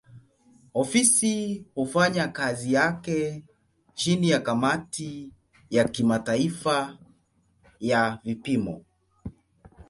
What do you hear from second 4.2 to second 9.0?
ya kamati ya kimataifa ya vipimo.